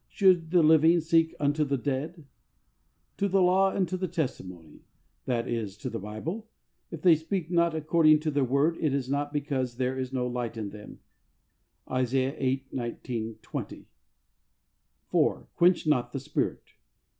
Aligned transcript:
Should 0.09 0.49
the 0.49 0.63
living 0.63 0.99
seek 0.99 1.35
unto 1.39 1.63
the 1.63 1.77
dead? 1.77 2.25
To 3.17 3.27
the 3.27 3.39
law 3.43 3.69
and 3.69 3.87
to 3.87 3.97
the 3.97 4.07
testimony;" 4.07 4.81
(that 5.25 5.47
is 5.47 5.77
to 5.77 5.91
the 5.91 5.99
Bible)," 5.99 6.47
If 6.91 7.03
they 7.03 7.13
speak 7.15 7.51
not 7.51 7.75
according 7.75 8.19
to 8.21 8.31
their 8.31 8.43
word, 8.43 8.77
it 8.81 8.95
is 8.95 9.13
because 9.31 9.77
there 9.77 9.99
is 9.99 10.11
no 10.11 10.25
light 10.25 10.57
in 10.57 10.71
them" 10.71 11.01
{Isaiah 11.87 12.31
viii. 12.35 12.65
19, 12.71 13.35
20). 13.43 13.85
(4.)" 15.05 15.47
Quench 15.55 15.85
not 15.85 16.13
the 16.13 16.19
Spirit. 16.19 16.63